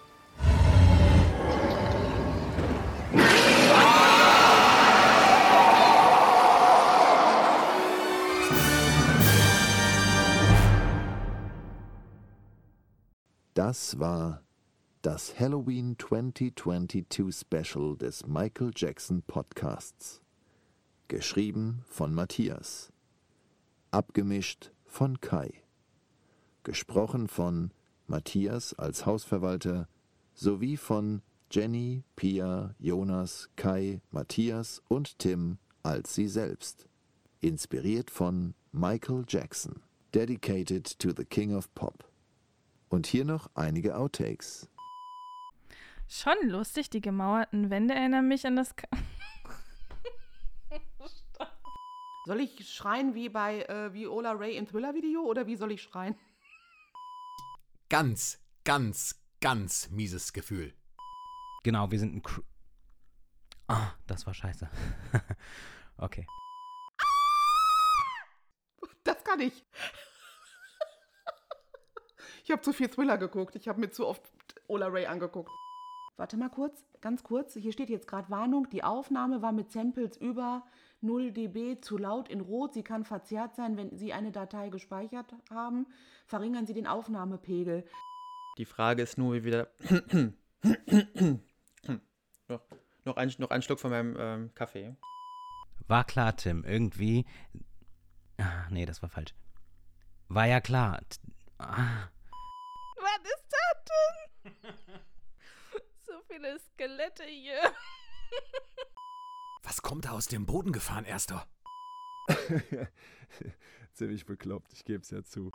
Das 13.68 14.00
war 14.00 14.46
das 15.02 15.38
Halloween 15.38 15.98
2022 16.00 17.36
Special 17.36 17.98
des 17.98 18.26
Michael 18.26 18.72
Jackson 18.74 19.22
Podcasts. 19.24 20.22
Geschrieben 21.10 21.84
von 21.86 22.14
Matthias. 22.14 22.94
Abgemischt 23.92 24.72
von 24.86 25.20
Kai. 25.20 25.52
Gesprochen 26.64 27.28
von 27.28 27.72
Matthias 28.06 28.74
als 28.74 29.06
Hausverwalter 29.06 29.90
sowie 30.34 30.78
von 30.78 31.22
Jenny, 31.52 32.06
Pia, 32.16 32.74
Jonas, 32.80 33.50
Kai, 33.58 34.00
Matthias 34.12 34.82
und 34.88 35.20
Tim 35.20 35.58
als 35.84 36.16
sie 36.16 36.30
selbst. 36.30 36.88
Inspiriert 37.42 38.12
von 38.12 38.54
Michael 38.72 39.26
Jackson. 39.28 39.82
Dedicated 40.14 40.98
to 41.00 41.10
the 41.10 41.26
King 41.26 41.54
of 41.54 41.70
Pop. 41.76 42.06
Und 42.90 43.08
hier 43.08 43.26
noch 43.26 43.50
einige 43.56 43.98
Outtakes. 43.98 44.70
Schon 46.08 46.38
lustig, 46.44 46.90
die 46.90 47.02
gemauerten 47.02 47.70
Wände 47.70 47.94
erinnern 47.94 48.28
mich 48.28 48.48
an 48.48 48.56
das. 48.56 48.76
Ka 48.76 48.88
Soll 52.26 52.42
ich 52.42 52.70
schreien 52.70 53.14
wie 53.14 53.30
bei 53.30 53.62
äh, 53.64 53.94
Viola 53.94 54.32
Ray 54.34 54.58
im 54.58 54.68
Thriller-Video 54.68 55.22
oder 55.22 55.48
wie 55.48 55.56
soll 55.56 55.72
ich 55.72 55.82
schreien? 55.82 56.16
Ganz, 57.90 58.42
ganz, 58.66 59.24
ganz 59.40 59.90
mieses 59.90 60.34
Gefühl. 60.34 60.74
Genau, 61.64 61.90
wir 61.90 62.00
sind 62.00 62.16
ein 62.16 62.22
Crew. 62.22 62.44
Ah, 63.68 63.92
das 64.08 64.26
war 64.26 64.34
scheiße. 64.34 64.70
okay. 65.98 66.28
Das 69.04 69.24
kann 69.24 69.40
ich. 69.40 69.66
Ich 72.48 72.52
habe 72.54 72.62
zu 72.62 72.72
viel 72.72 72.88
Thriller 72.88 73.18
geguckt. 73.18 73.58
Ich 73.58 73.68
habe 73.68 73.82
mir 73.82 73.90
zu 73.90 74.08
oft 74.08 74.22
Ola 74.68 74.88
Ray 74.88 75.06
angeguckt. 75.06 75.52
Warte 76.16 76.38
mal 76.38 76.48
kurz, 76.48 76.82
ganz 77.02 77.22
kurz. 77.22 77.56
Hier 77.56 77.74
steht 77.74 77.90
jetzt 77.90 78.08
gerade 78.08 78.30
Warnung. 78.30 78.70
Die 78.70 78.86
Aufnahme 78.86 79.42
war 79.42 79.52
mit 79.52 79.70
Samples 79.70 80.16
über 80.16 80.64
0 81.02 81.34
dB 81.34 81.82
zu 81.82 81.98
laut 81.98 82.30
in 82.30 82.40
Rot. 82.40 82.74
Sie 82.74 82.84
kann 82.84 83.04
verzerrt 83.04 83.58
sein, 83.58 83.76
wenn 83.76 83.98
Sie 83.98 84.14
eine 84.14 84.32
Datei 84.32 84.70
gespeichert 84.70 85.36
haben. 85.50 85.88
Verringern 86.26 86.66
Sie 86.66 86.74
den 86.74 86.88
Aufnahmepegel. 86.88 87.84
Die 88.58 88.64
Frage 88.64 89.02
ist 89.02 89.18
nur, 89.18 89.34
wie 89.34 89.44
wieder. 89.44 89.68
noch, 92.48 92.62
noch, 93.04 93.18
ein, 93.18 93.34
noch 93.40 93.50
ein 93.50 93.62
Schluck 93.62 93.82
von 93.82 93.92
meinem 93.92 94.16
ähm, 94.18 94.54
Kaffee. 94.56 94.96
War 95.90 96.06
klar, 96.06 96.38
Tim. 96.38 96.64
Irgendwie. 96.64 97.26
Ah, 98.38 98.70
nee, 98.70 98.86
das 98.86 99.02
war 99.02 99.10
falsch. 99.10 99.36
War 100.30 100.46
ja 100.46 100.62
klar. 100.62 101.02
Ah, 101.58 102.08
Was 103.18 103.32
ist 103.32 103.46
das 103.50 103.84
denn? 104.44 104.54
so 106.06 106.22
viele 106.28 106.60
Skelette 106.60 107.24
hier. 107.24 107.74
Was 109.64 109.82
kommt 109.82 110.06
da 110.06 110.12
aus 110.12 110.28
dem 110.28 110.46
Boden 110.46 110.72
gefahren, 110.72 111.06
Erster? 111.06 111.48
Ziemlich 113.94 114.26
bekloppt, 114.26 114.72
ich 114.74 114.86
gebe 114.86 115.02
es 115.02 115.10
ja 115.10 115.24
zu. 115.24 115.52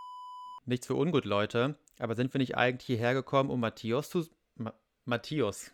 Nichts 0.64 0.86
für 0.86 0.94
ungut, 0.94 1.24
Leute. 1.24 1.78
Aber 1.98 2.14
sind 2.14 2.32
wir 2.34 2.38
nicht 2.38 2.56
eigentlich 2.56 2.86
hierher 2.86 3.14
gekommen, 3.14 3.50
um 3.50 3.60
Matthias 3.60 4.10
zu. 4.10 4.26
Ma 4.54 4.74
Matthias. 5.04 5.72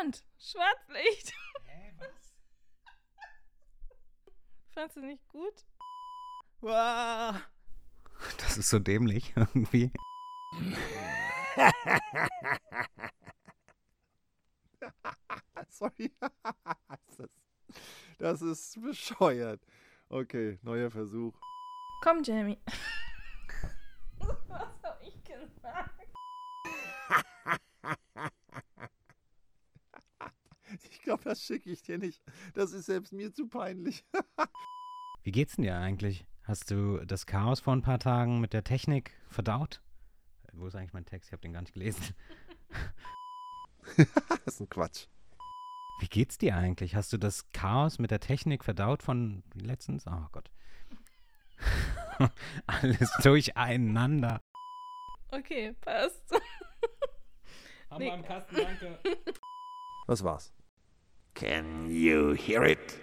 Und 0.00 0.24
Schwarzlicht. 0.38 1.32
Hä, 1.64 1.92
was? 1.98 2.34
Fandst 4.72 4.96
du 4.96 5.00
nicht 5.00 5.26
gut? 5.28 5.64
Wow. 6.60 7.36
Das 8.38 8.56
ist 8.58 8.70
so 8.70 8.78
dämlich 8.78 9.32
irgendwie. 9.36 9.90
Sorry. 15.70 16.12
das, 17.18 17.28
das 18.18 18.42
ist 18.42 18.82
bescheuert. 18.82 19.60
Okay, 20.08 20.58
neuer 20.62 20.90
Versuch. 20.90 21.38
Komm, 22.02 22.22
Jamie. 22.22 22.58
Was 24.18 24.38
hab 24.82 25.02
ich 25.02 25.22
gesagt? 25.22 25.90
Ich 30.90 31.02
glaube, 31.02 31.22
das 31.24 31.42
schicke 31.42 31.70
ich 31.70 31.82
dir 31.82 31.98
nicht. 31.98 32.22
Das 32.54 32.72
ist 32.72 32.86
selbst 32.86 33.12
mir 33.12 33.32
zu 33.32 33.46
peinlich. 33.46 34.04
Wie 35.22 35.32
geht's 35.32 35.56
denn 35.56 35.64
dir 35.64 35.76
eigentlich? 35.76 36.26
Hast 36.42 36.70
du 36.70 37.04
das 37.04 37.26
Chaos 37.26 37.60
vor 37.60 37.74
ein 37.74 37.82
paar 37.82 37.98
Tagen 37.98 38.40
mit 38.40 38.52
der 38.52 38.64
Technik 38.64 39.12
verdaut? 39.28 39.80
Wo 40.56 40.66
ist 40.66 40.74
eigentlich 40.74 40.94
mein 40.94 41.04
Text? 41.04 41.28
Ich 41.28 41.32
habe 41.32 41.42
den 41.42 41.52
gar 41.52 41.60
nicht 41.60 41.74
gelesen. 41.74 42.14
das 43.96 44.54
ist 44.54 44.60
ein 44.60 44.70
Quatsch. 44.70 45.06
Wie 46.00 46.08
geht's 46.08 46.38
dir 46.38 46.56
eigentlich? 46.56 46.94
Hast 46.94 47.12
du 47.12 47.18
das 47.18 47.50
Chaos 47.52 47.98
mit 47.98 48.10
der 48.10 48.20
Technik 48.20 48.64
verdaut 48.64 49.02
von 49.02 49.42
letztens? 49.54 50.06
Oh 50.06 50.26
Gott. 50.32 50.50
Alles 52.66 53.10
durcheinander. 53.22 54.40
Okay, 55.30 55.74
passt. 55.80 56.22
Haben 57.90 58.04
wir 58.04 58.14
im 58.14 58.22
Kasten, 58.24 58.56
danke. 58.56 58.98
Was 60.06 60.24
war's? 60.24 60.52
Can 61.34 61.90
you 61.90 62.34
hear 62.34 62.64
it? 62.64 62.98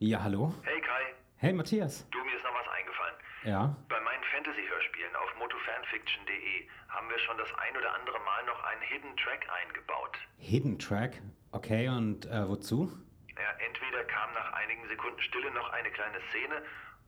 Ja, 0.00 0.22
hallo? 0.22 0.52
Hey 0.64 0.80
Kai, 0.82 1.14
Hey, 1.36 1.52
Matthias. 1.54 2.06
du, 2.10 2.18
mir 2.24 2.36
ist 2.36 2.44
noch 2.44 2.52
was 2.54 2.68
eingefallen. 2.68 3.14
Ja? 3.44 3.76
Bei 3.88 4.00
meinen 4.00 4.24
Fantasy-Hörspielen 4.32 5.14
auf 5.16 5.30
motofanfiction.de 5.38 6.68
haben 6.88 7.08
wir 7.10 7.18
schon 7.18 7.36
das 7.38 7.52
ein 7.54 7.76
oder 7.76 7.94
andere 7.94 8.18
Mal 8.20 8.44
noch 8.46 8.62
einen 8.64 8.82
Hidden 8.82 9.16
Track 9.16 9.46
eingebaut. 9.62 10.16
Hidden 10.38 10.78
Track. 10.78 11.20
Okay, 11.52 11.88
und 11.88 12.26
äh, 12.26 12.48
wozu? 12.48 12.90
Ja, 13.36 13.50
entweder 13.66 14.04
kam 14.04 14.32
nach 14.32 14.52
einigen 14.54 14.88
Sekunden 14.88 15.20
Stille 15.20 15.50
noch 15.52 15.68
eine 15.70 15.90
kleine 15.90 16.18
Szene 16.30 16.62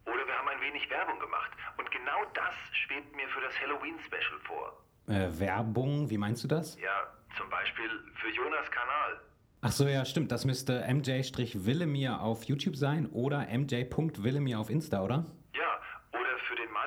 oder 0.05 0.27
wir 0.27 0.35
haben 0.39 0.49
ein 0.49 0.61
wenig 0.61 0.89
Werbung 0.91 1.19
gemacht. 1.19 1.51
Und 1.79 1.91
genau 1.91 2.25
das 2.35 2.55
schwebt 2.73 3.15
mir 3.17 3.29
für 3.29 3.41
das 3.41 3.59
Halloween-Special 3.61 4.39
vor. 4.45 4.77
Äh, 5.09 5.41
Werbung, 5.41 6.11
wie 6.11 6.19
meinst 6.19 6.45
du 6.45 6.49
das? 6.49 6.79
Ja, 6.81 7.07
zum 7.37 7.49
Beispiel 7.49 7.89
für 8.15 8.29
Jonas 8.31 8.71
Kanal. 8.71 9.21
Ach 9.63 9.73
so, 9.73 9.89
ja, 9.89 10.05
stimmt. 10.05 10.31
Das 10.31 10.45
müsste 10.45 10.87
mj-willemir 10.87 12.21
auf 12.21 12.45
YouTube 12.45 12.77
sein 12.77 13.07
oder 13.07 13.47
mj.willemir 13.49 14.61
auf 14.61 14.71
Insta, 14.71 15.03
oder? 15.03 15.27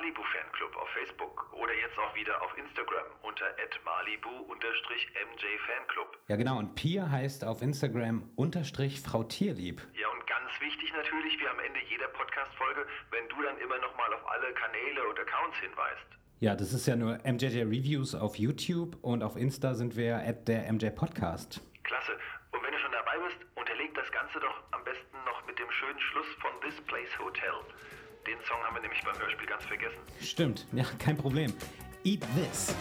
Malibu-Fanclub 0.00 0.76
auf 0.76 0.88
Facebook 0.90 1.52
oder 1.52 1.74
jetzt 1.74 1.98
auch 1.98 2.14
wieder 2.14 2.40
auf 2.42 2.56
Instagram 2.56 3.04
unter 3.22 3.44
malibu-mj-fanclub. 3.84 6.16
Ja, 6.28 6.36
genau. 6.36 6.58
Und 6.58 6.74
Pia 6.74 7.10
heißt 7.10 7.44
auf 7.44 7.60
Instagram 7.60 8.30
unterstrich 8.34 9.02
Frau 9.02 9.24
Tierlieb. 9.24 9.82
Ja, 9.92 10.08
und 10.08 10.26
ganz 10.26 10.50
wichtig 10.60 10.90
natürlich, 10.94 11.38
wie 11.38 11.46
am 11.48 11.60
Ende 11.60 11.80
jeder 11.90 12.08
Podcast-Folge, 12.08 12.86
wenn 13.10 13.28
du 13.28 13.42
dann 13.42 13.58
immer 13.58 13.76
nochmal 13.78 14.14
auf 14.14 14.26
alle 14.30 14.54
Kanäle 14.54 15.06
und 15.06 15.18
Accounts 15.18 15.58
hinweist. 15.58 16.06
Ja, 16.38 16.56
das 16.56 16.72
ist 16.72 16.86
ja 16.86 16.96
nur 16.96 17.18
MJJ 17.24 17.64
Reviews 17.64 18.14
auf 18.14 18.36
YouTube 18.36 18.96
und 19.02 19.22
auf 19.22 19.36
Insta 19.36 19.74
sind 19.74 19.96
wir 19.96 20.16
at 20.16 20.48
der 20.48 20.72
MJ 20.72 20.88
Podcast. 20.90 21.60
Klasse. 21.84 22.12
Und 22.52 22.64
wenn 22.64 22.72
du 22.72 22.78
schon 22.78 22.92
dabei 22.92 23.18
bist, 23.28 23.36
unterleg 23.54 23.92
das 23.94 24.10
Ganze 24.12 24.40
doch 24.40 24.62
am 24.70 24.82
besten 24.84 25.18
noch 25.26 25.44
mit 25.46 25.58
dem 25.58 25.70
schönen 25.70 26.00
Schluss 26.00 26.28
von 26.40 26.58
This 26.62 26.80
Place 26.86 27.18
Hotel. 27.18 27.52
Den 28.26 28.38
Song 28.46 28.58
haben 28.62 28.74
wir 28.76 28.82
nämlich 28.82 29.02
beim 29.02 29.18
Hörspiel 29.18 29.46
ganz 29.46 29.64
vergessen. 29.64 29.98
Stimmt, 30.20 30.66
ja, 30.72 30.84
kein 30.98 31.16
Problem. 31.16 31.52
Eat 32.04 32.20
this. 32.34 32.74